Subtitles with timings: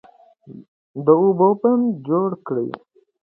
[1.05, 2.69] د اوبو بندونه جوړ کړئ.